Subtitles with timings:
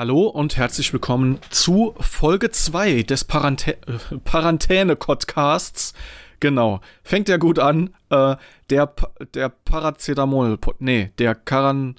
[0.00, 3.76] Hallo und herzlich willkommen zu Folge 2 des Parantä
[4.24, 5.92] Quarantäne-Podcasts.
[6.40, 7.90] Genau, fängt ja gut an.
[8.08, 8.36] Äh,
[8.70, 8.94] der,
[9.34, 11.96] der Paracetamol, nee, der Karan,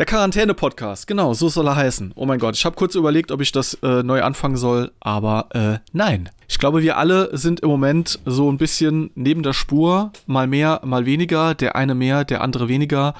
[0.00, 2.12] der Quarantäne-Podcast, genau, so soll er heißen.
[2.16, 5.48] Oh mein Gott, ich habe kurz überlegt, ob ich das äh, neu anfangen soll, aber
[5.52, 6.30] äh, nein.
[6.48, 10.80] Ich glaube, wir alle sind im Moment so ein bisschen neben der Spur, mal mehr,
[10.84, 13.12] mal weniger, der eine mehr, der andere weniger.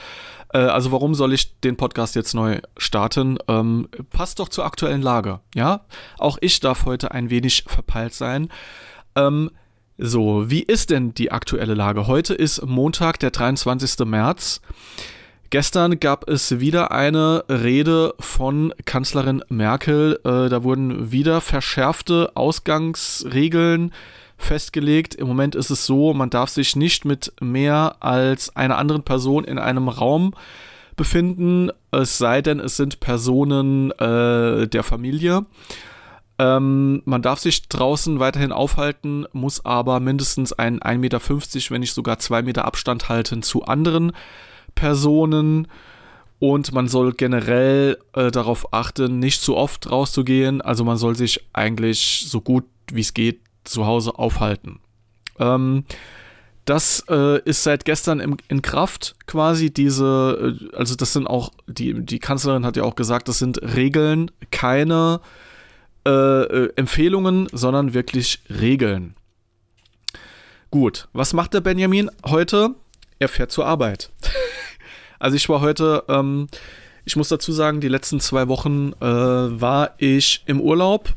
[0.54, 3.36] Äh, also warum soll ich den Podcast jetzt neu starten?
[3.46, 5.82] Ähm, passt doch zur aktuellen Lage, ja?
[6.16, 8.48] Auch ich darf heute ein wenig verpeilt sein.
[9.16, 9.50] Ähm,
[9.98, 12.06] so, wie ist denn die aktuelle Lage?
[12.06, 14.06] Heute ist Montag, der 23.
[14.06, 14.62] März.
[15.50, 20.20] Gestern gab es wieder eine Rede von Kanzlerin Merkel.
[20.24, 23.92] Äh, da wurden wieder verschärfte Ausgangsregeln
[24.38, 25.16] festgelegt.
[25.16, 29.42] Im Moment ist es so, man darf sich nicht mit mehr als einer anderen Person
[29.42, 30.34] in einem Raum
[30.94, 35.46] befinden, es sei denn, es sind Personen äh, der Familie.
[36.38, 41.20] Ähm, man darf sich draußen weiterhin aufhalten, muss aber mindestens einen 1,50 Meter,
[41.70, 44.12] wenn nicht sogar 2 Meter Abstand halten zu anderen
[44.74, 45.68] Personen.
[46.38, 50.62] Und man soll generell äh, darauf achten, nicht zu oft rauszugehen.
[50.62, 54.80] Also man soll sich eigentlich so gut wie es geht zu Hause aufhalten.
[55.38, 55.84] Ähm,
[56.64, 61.50] das äh, ist seit gestern im, in Kraft quasi diese, äh, also das sind auch,
[61.66, 65.20] die, die Kanzlerin hat ja auch gesagt, das sind Regeln, keine
[66.06, 69.14] äh, äh Empfehlungen, sondern wirklich Regeln.
[70.70, 72.76] Gut, was macht der Benjamin heute?
[73.18, 74.10] Er fährt zur Arbeit.
[75.20, 76.48] Also ich war heute, ähm,
[77.04, 81.10] ich muss dazu sagen, die letzten zwei Wochen äh, war ich im Urlaub.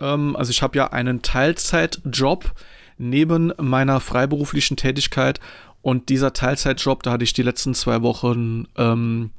[0.00, 2.52] Ähm, also ich habe ja einen Teilzeitjob
[2.98, 5.40] neben meiner freiberuflichen Tätigkeit.
[5.82, 9.30] Und dieser Teilzeitjob, da hatte ich die letzten zwei Wochen ähm,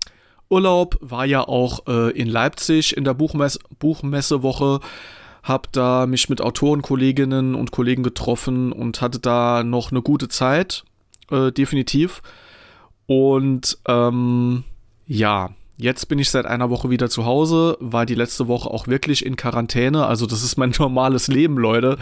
[0.50, 4.80] Urlaub, war ja auch äh, in Leipzig in der Buchmesse, Buchmessewoche,
[5.44, 10.84] habe da mich mit Autorenkolleginnen und Kollegen getroffen und hatte da noch eine gute Zeit,
[11.32, 12.22] äh, definitiv.
[13.08, 14.64] Und ähm,
[15.08, 18.88] ja, Jetzt bin ich seit einer Woche wieder zu Hause, war die letzte Woche auch
[18.88, 20.06] wirklich in Quarantäne.
[20.06, 21.98] Also das ist mein normales Leben, Leute.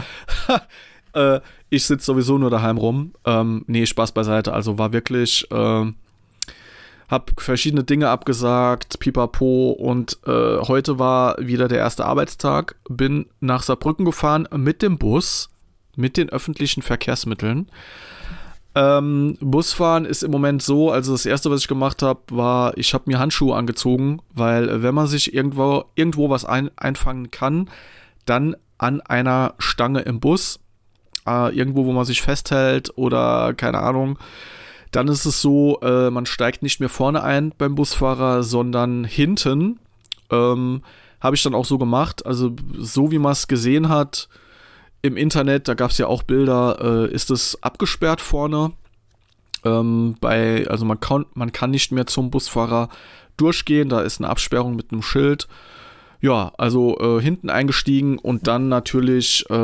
[1.12, 3.14] äh, ich sitze sowieso nur daheim rum.
[3.24, 4.52] Ähm, nee, Spaß beiseite.
[4.52, 5.92] Also war wirklich, äh,
[7.08, 9.72] hab verschiedene Dinge abgesagt, pipapo.
[9.72, 12.76] Und äh, heute war wieder der erste Arbeitstag.
[12.88, 15.50] Bin nach Saarbrücken gefahren mit dem Bus,
[15.96, 17.68] mit den öffentlichen Verkehrsmitteln.
[18.76, 22.92] Ähm, Busfahren ist im Moment so, also das erste, was ich gemacht habe, war, ich
[22.92, 27.70] habe mir Handschuhe angezogen, weil äh, wenn man sich irgendwo, irgendwo was ein, einfangen kann,
[28.26, 30.58] dann an einer Stange im Bus,
[31.26, 34.18] äh, irgendwo, wo man sich festhält oder keine Ahnung,
[34.90, 39.78] dann ist es so, äh, man steigt nicht mehr vorne ein beim Busfahrer, sondern hinten.
[40.30, 40.82] Ähm,
[41.20, 44.28] habe ich dann auch so gemacht, also so wie man es gesehen hat,
[45.04, 48.72] im Internet, da gab es ja auch Bilder, äh, ist es abgesperrt vorne.
[49.62, 52.88] Ähm, bei, also man kann, man kann nicht mehr zum Busfahrer
[53.36, 55.46] durchgehen, da ist eine Absperrung mit einem Schild.
[56.22, 59.54] Ja, also äh, hinten eingestiegen und dann natürlich äh,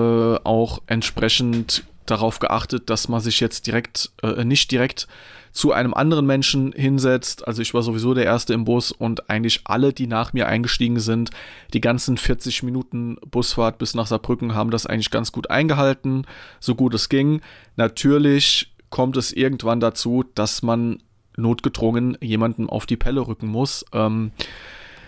[0.44, 5.06] auch entsprechend darauf geachtet, dass man sich jetzt direkt, äh, nicht direkt
[5.52, 7.46] zu einem anderen Menschen hinsetzt.
[7.46, 11.00] Also ich war sowieso der Erste im Bus und eigentlich alle, die nach mir eingestiegen
[11.00, 11.30] sind,
[11.72, 16.24] die ganzen 40 Minuten Busfahrt bis nach Saarbrücken haben das eigentlich ganz gut eingehalten,
[16.60, 17.40] so gut es ging.
[17.76, 21.02] Natürlich kommt es irgendwann dazu, dass man
[21.36, 23.84] notgedrungen jemanden auf die Pelle rücken muss.
[23.92, 24.32] Ähm,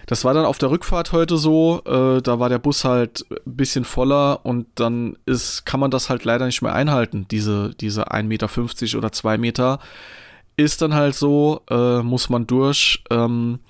[0.07, 1.83] das war dann auf der Rückfahrt heute so.
[1.85, 6.11] Äh, da war der Bus halt ein bisschen voller und dann ist, kann man das
[6.11, 9.79] halt leider nicht mehr einhalten, diese, diese 1,50 Meter oder 2 Meter
[10.57, 13.03] ist dann halt so, äh, muss man durch.
[13.11, 13.61] Ähm,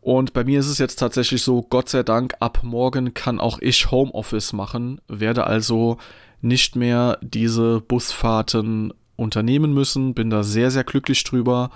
[0.00, 3.58] und bei mir ist es jetzt tatsächlich so, Gott sei Dank, ab morgen kann auch
[3.60, 5.98] ich Homeoffice machen, werde also
[6.40, 11.70] nicht mehr diese Busfahrten unternehmen müssen, bin da sehr, sehr glücklich drüber.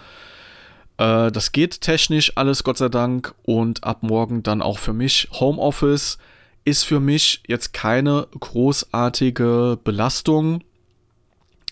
[0.98, 5.28] Äh, das geht technisch alles, Gott sei Dank, und ab morgen dann auch für mich
[5.32, 6.18] Homeoffice
[6.64, 10.62] ist für mich jetzt keine großartige Belastung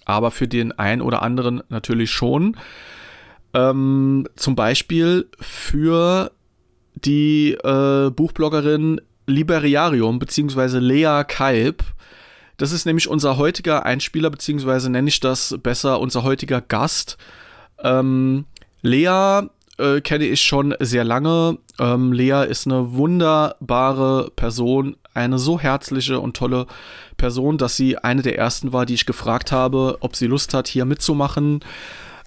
[0.04, 2.56] aber für den einen oder anderen natürlich schon.
[3.54, 6.32] Ähm, zum Beispiel für
[6.94, 10.78] die äh, Buchbloggerin Liberiarium bzw.
[10.78, 11.84] Lea Kalb.
[12.56, 17.16] Das ist nämlich unser heutiger Einspieler, beziehungsweise nenne ich das besser unser heutiger Gast.
[17.82, 18.44] Ähm,
[18.82, 19.42] Lea
[19.78, 21.58] äh, kenne ich schon sehr lange.
[21.78, 26.66] Ähm, Lea ist eine wunderbare Person, eine so herzliche und tolle
[27.16, 30.68] Person, dass sie eine der ersten war, die ich gefragt habe, ob sie Lust hat,
[30.68, 31.60] hier mitzumachen.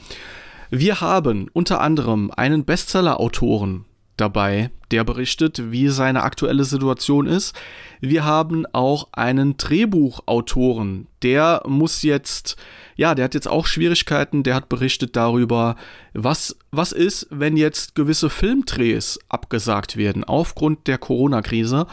[0.69, 3.85] Wir haben unter anderem einen Bestseller-Autoren
[4.17, 7.55] dabei, der berichtet, wie seine aktuelle Situation ist.
[7.99, 12.55] Wir haben auch einen Drehbuchautoren, der muss jetzt,
[12.95, 15.75] ja, der hat jetzt auch Schwierigkeiten, der hat berichtet darüber,
[16.13, 21.87] was, was ist, wenn jetzt gewisse Filmdrehs abgesagt werden aufgrund der Corona-Krise.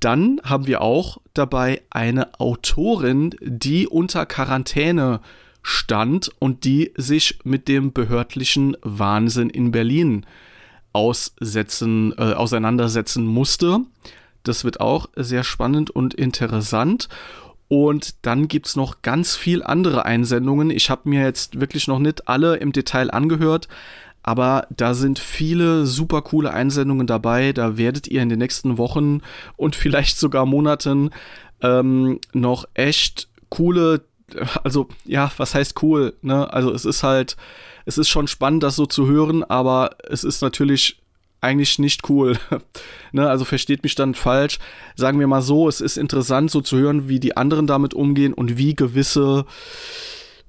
[0.00, 5.20] Dann haben wir auch dabei eine Autorin, die unter Quarantäne
[5.62, 10.24] stand und die sich mit dem behördlichen Wahnsinn in Berlin
[10.92, 13.80] aussetzen, äh, auseinandersetzen musste.
[14.42, 17.08] Das wird auch sehr spannend und interessant.
[17.68, 20.70] Und dann gibt es noch ganz viel andere Einsendungen.
[20.70, 23.68] Ich habe mir jetzt wirklich noch nicht alle im Detail angehört,
[24.22, 27.52] aber da sind viele super coole Einsendungen dabei.
[27.52, 29.20] Da werdet ihr in den nächsten Wochen
[29.56, 31.10] und vielleicht sogar Monaten
[31.62, 34.02] ähm, noch echt coole,
[34.64, 36.14] also ja, was heißt cool?
[36.22, 36.52] Ne?
[36.52, 37.36] Also es ist halt,
[37.84, 41.00] es ist schon spannend, das so zu hören, aber es ist natürlich
[41.40, 42.38] eigentlich nicht cool.
[43.12, 44.58] ne, also versteht mich dann falsch.
[44.96, 48.34] Sagen wir mal so, es ist interessant so zu hören, wie die anderen damit umgehen
[48.34, 49.46] und wie gewisse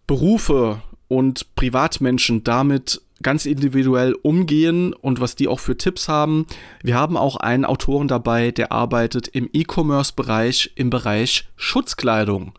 [0.08, 6.48] Berufe und Privatmenschen damit ganz individuell umgehen und was die auch für Tipps haben.
[6.82, 12.54] Wir haben auch einen Autoren dabei, der arbeitet im E-Commerce-Bereich im Bereich Schutzkleidung.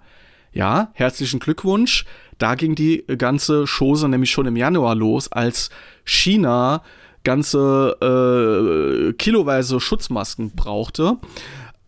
[0.52, 2.04] Ja, herzlichen Glückwunsch.
[2.38, 5.70] Da ging die ganze Chose nämlich schon im Januar los, als
[6.04, 6.82] China
[7.24, 11.18] ganze äh, kiloweise Schutzmasken brauchte.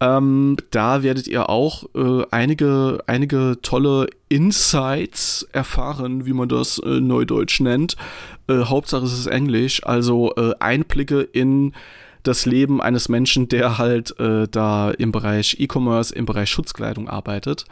[0.01, 7.01] Ähm, da werdet ihr auch äh, einige, einige tolle Insights erfahren, wie man das äh,
[7.01, 7.97] neudeutsch nennt.
[8.49, 11.73] Äh, Hauptsache es ist Englisch, also äh, Einblicke in
[12.23, 17.67] das Leben eines Menschen, der halt äh, da im Bereich E-Commerce, im Bereich Schutzkleidung arbeitet.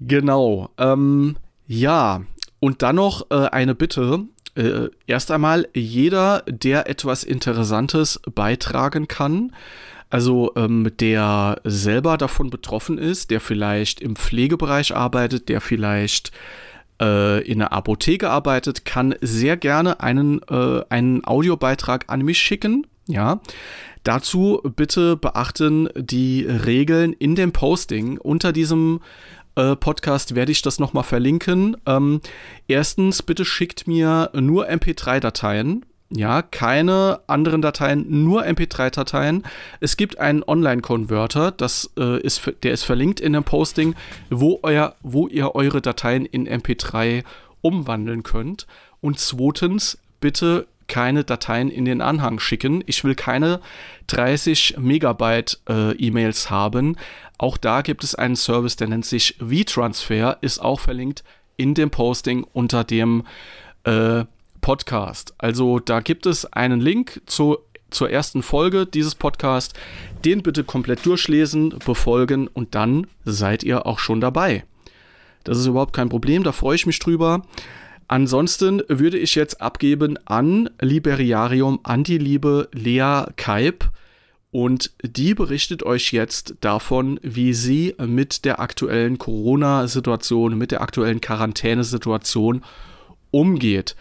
[0.00, 0.70] Genau.
[0.78, 2.22] Ähm, ja,
[2.60, 4.24] und dann noch äh, eine Bitte.
[4.54, 9.52] Äh, erst einmal, jeder, der etwas Interessantes beitragen kann,
[10.08, 16.30] also ähm, der selber davon betroffen ist, der vielleicht im Pflegebereich arbeitet, der vielleicht
[17.00, 22.86] äh, in einer Apotheke arbeitet, kann sehr gerne einen, äh, einen Audiobeitrag an mich schicken.
[23.08, 23.40] Ja.
[24.04, 29.00] Dazu bitte beachten die Regeln in dem Posting unter diesem
[29.56, 31.76] äh, Podcast werde ich das nochmal verlinken.
[31.86, 32.20] Ähm,
[32.68, 35.84] erstens, bitte schickt mir nur MP3-Dateien.
[36.08, 39.42] Ja, keine anderen Dateien, nur MP3-Dateien.
[39.80, 41.52] Es gibt einen Online-Converter,
[41.98, 43.96] äh, ist, der ist verlinkt in dem Posting,
[44.30, 47.24] wo, euer, wo ihr eure Dateien in MP3
[47.60, 48.68] umwandeln könnt.
[49.00, 52.82] Und zweitens, bitte keine Dateien in den Anhang schicken.
[52.86, 53.60] Ich will keine
[54.08, 56.96] 30 Megabyte äh, E-Mails haben.
[57.38, 61.24] Auch da gibt es einen Service, der nennt sich V-Transfer, ist auch verlinkt
[61.56, 63.24] in dem Posting unter dem
[63.84, 64.24] äh,
[64.60, 65.34] Podcast.
[65.38, 67.58] Also da gibt es einen Link zu,
[67.90, 69.74] zur ersten Folge dieses Podcasts.
[70.24, 74.64] Den bitte komplett durchlesen, befolgen und dann seid ihr auch schon dabei.
[75.44, 77.42] Das ist überhaupt kein Problem, da freue ich mich drüber.
[78.08, 83.90] Ansonsten würde ich jetzt abgeben an Liberiarium, an die liebe Lea Kaib.
[84.52, 91.20] Und die berichtet euch jetzt davon, wie sie mit der aktuellen Corona-Situation, mit der aktuellen
[91.20, 92.64] Quarantänesituation
[93.32, 93.96] umgeht.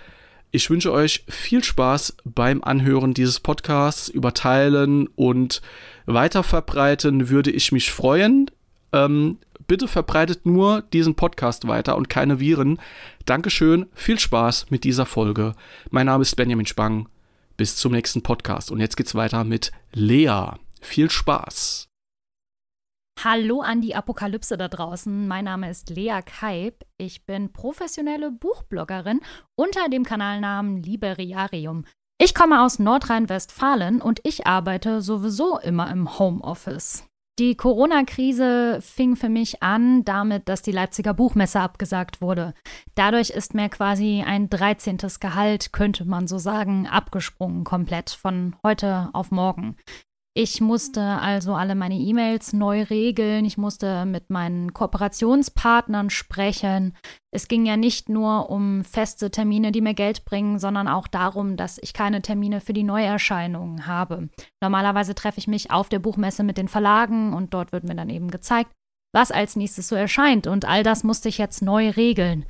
[0.51, 5.61] Ich wünsche euch viel Spaß beim Anhören dieses Podcasts, überteilen und
[6.05, 8.49] weiterverbreiten würde ich mich freuen.
[8.95, 12.79] Ähm, bitte verbreitet nur diesen Podcast weiter und keine Viren.
[13.25, 15.53] Dankeschön, viel Spaß mit dieser Folge.
[15.89, 17.09] Mein Name ist Benjamin Spang.
[17.57, 18.71] Bis zum nächsten Podcast.
[18.71, 20.51] Und jetzt geht's weiter mit Lea.
[20.81, 21.87] Viel Spaß.
[23.21, 25.27] Hallo an die Apokalypse da draußen.
[25.27, 26.85] Mein Name ist Lea Kaib.
[26.97, 29.21] Ich bin professionelle Buchbloggerin
[29.55, 31.85] unter dem Kanalnamen Liberiarium.
[32.17, 37.03] Ich komme aus Nordrhein-Westfalen und ich arbeite sowieso immer im Homeoffice.
[37.37, 42.53] Die Corona-Krise fing für mich an damit, dass die Leipziger Buchmesse abgesagt wurde.
[42.95, 44.99] Dadurch ist mir quasi ein 13.
[45.19, 49.75] Gehalt, könnte man so sagen, abgesprungen komplett von heute auf morgen.
[50.37, 53.45] Ich musste also alle meine E-Mails neu regeln.
[53.45, 56.93] Ich musste mit meinen Kooperationspartnern sprechen.
[57.31, 61.55] Es ging ja nicht nur um feste Termine, die mir Geld bringen, sondern auch darum,
[61.55, 64.27] dass ich keine Termine für die Neuerscheinungen habe.
[64.61, 68.09] Normalerweise treffe ich mich auf der Buchmesse mit den Verlagen und dort wird mir dann
[68.09, 68.71] eben gezeigt,
[69.13, 70.47] was als nächstes so erscheint.
[70.47, 72.45] Und all das musste ich jetzt neu regeln.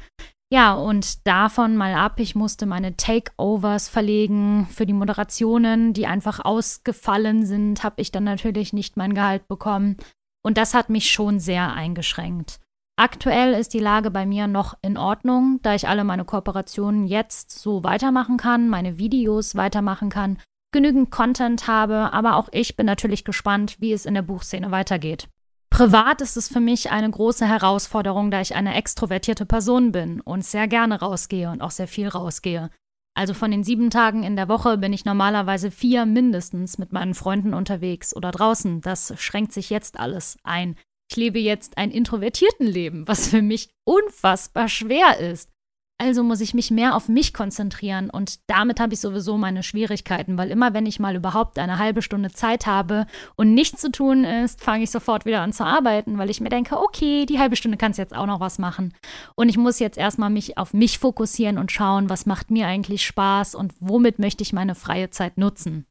[0.56, 6.40] Ja, und davon mal ab, ich musste meine Takeovers verlegen für die Moderationen, die einfach
[6.46, 9.98] ausgefallen sind, habe ich dann natürlich nicht mein Gehalt bekommen.
[10.46, 12.62] Und das hat mich schon sehr eingeschränkt.
[12.98, 17.52] Aktuell ist die Lage bei mir noch in Ordnung, da ich alle meine Kooperationen jetzt
[17.52, 20.38] so weitermachen kann, meine Videos weitermachen kann,
[20.72, 25.28] genügend Content habe, aber auch ich bin natürlich gespannt, wie es in der Buchszene weitergeht.
[25.76, 30.46] Privat ist es für mich eine große Herausforderung, da ich eine extrovertierte Person bin und
[30.46, 32.70] sehr gerne rausgehe und auch sehr viel rausgehe.
[33.14, 37.14] Also von den sieben Tagen in der Woche bin ich normalerweise vier mindestens mit meinen
[37.14, 38.80] Freunden unterwegs oder draußen.
[38.80, 40.78] Das schränkt sich jetzt alles ein.
[41.12, 45.52] Ich lebe jetzt ein introvertierten Leben, was für mich unfassbar schwer ist.
[45.98, 50.38] Also muss ich mich mehr auf mich konzentrieren und damit habe ich sowieso meine Schwierigkeiten,
[50.38, 54.26] weil immer wenn ich mal überhaupt eine halbe Stunde Zeit habe und nichts zu tun
[54.26, 57.56] ist, fange ich sofort wieder an zu arbeiten, weil ich mir denke, okay, die halbe
[57.56, 58.94] Stunde kannst jetzt auch noch was machen.
[59.36, 63.06] Und ich muss jetzt erstmal mich auf mich fokussieren und schauen, was macht mir eigentlich
[63.06, 65.86] Spaß und womit möchte ich meine freie Zeit nutzen.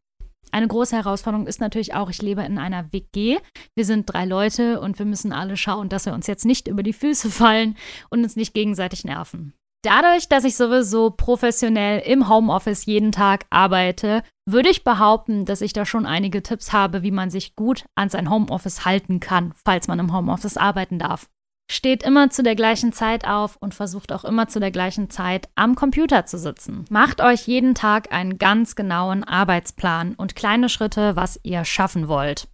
[0.52, 3.38] Eine große Herausforderung ist natürlich auch, ich lebe in einer WG.
[3.74, 6.82] Wir sind drei Leute und wir müssen alle schauen, dass wir uns jetzt nicht über
[6.82, 7.76] die Füße fallen
[8.10, 9.54] und uns nicht gegenseitig nerven.
[9.84, 15.74] Dadurch, dass ich sowieso professionell im Homeoffice jeden Tag arbeite, würde ich behaupten, dass ich
[15.74, 19.86] da schon einige Tipps habe, wie man sich gut an sein Homeoffice halten kann, falls
[19.86, 21.28] man im Homeoffice arbeiten darf.
[21.70, 25.50] Steht immer zu der gleichen Zeit auf und versucht auch immer zu der gleichen Zeit
[25.54, 26.86] am Computer zu sitzen.
[26.88, 32.48] Macht euch jeden Tag einen ganz genauen Arbeitsplan und kleine Schritte, was ihr schaffen wollt.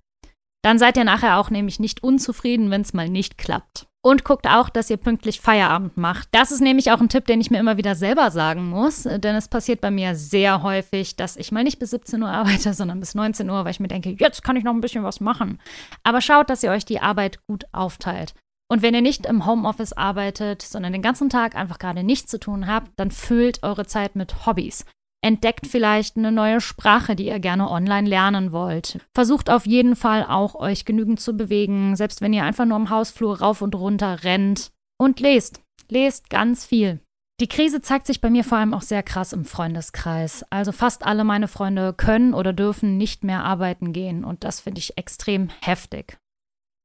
[0.63, 3.87] Dann seid ihr nachher auch nämlich nicht unzufrieden, wenn es mal nicht klappt.
[4.03, 6.29] Und guckt auch, dass ihr pünktlich Feierabend macht.
[6.33, 9.37] Das ist nämlich auch ein Tipp, den ich mir immer wieder selber sagen muss, denn
[9.37, 13.01] es passiert bei mir sehr häufig, dass ich mal nicht bis 17 Uhr arbeite, sondern
[13.01, 15.61] bis 19 Uhr, weil ich mir denke, jetzt kann ich noch ein bisschen was machen.
[16.03, 18.35] Aber schaut, dass ihr euch die Arbeit gut aufteilt.
[18.71, 22.39] Und wenn ihr nicht im Homeoffice arbeitet, sondern den ganzen Tag einfach gerade nichts zu
[22.39, 24.87] tun habt, dann füllt eure Zeit mit Hobbys.
[25.23, 28.99] Entdeckt vielleicht eine neue Sprache, die ihr gerne online lernen wollt.
[29.15, 32.89] Versucht auf jeden Fall auch, euch genügend zu bewegen, selbst wenn ihr einfach nur im
[32.89, 34.71] Hausflur rauf und runter rennt.
[34.99, 35.61] Und lest.
[35.91, 37.01] Lest ganz viel.
[37.41, 40.45] Die Krise zeigt sich bei mir vor allem auch sehr krass im Freundeskreis.
[40.51, 44.79] Also fast alle meine Freunde können oder dürfen nicht mehr arbeiten gehen und das finde
[44.79, 46.19] ich extrem heftig.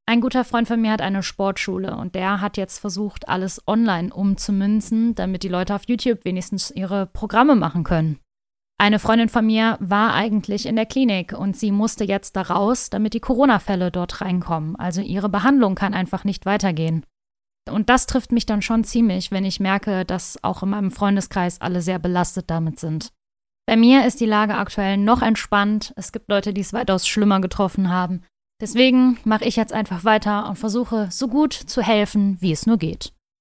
[0.08, 4.14] Ein guter Freund von mir hat eine Sportschule und der hat jetzt versucht, alles online
[4.14, 8.20] umzumünzen, damit die Leute auf YouTube wenigstens ihre Programme machen können.
[8.78, 12.90] Eine Freundin von mir war eigentlich in der Klinik und sie musste jetzt da raus,
[12.90, 14.76] damit die Corona-Fälle dort reinkommen.
[14.76, 17.06] Also ihre Behandlung kann einfach nicht weitergehen.
[17.70, 21.62] Und das trifft mich dann schon ziemlich, wenn ich merke, dass auch in meinem Freundeskreis
[21.62, 23.12] alle sehr belastet damit sind.
[23.66, 25.94] Bei mir ist die Lage aktuell noch entspannt.
[25.96, 28.22] Es gibt Leute, die es weitaus schlimmer getroffen haben.
[28.62, 32.78] Deswegen mache ich jetzt einfach weiter und versuche so gut zu helfen, wie es nur
[32.78, 33.15] geht.